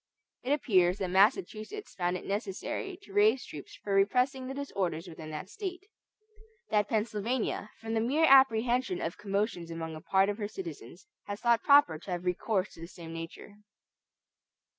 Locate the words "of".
8.99-9.19, 10.27-10.39